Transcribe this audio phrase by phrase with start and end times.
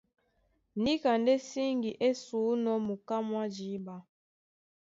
[0.83, 3.95] Níka ndé síŋgi é sǔnɔ́ muká mwá jǐɓa.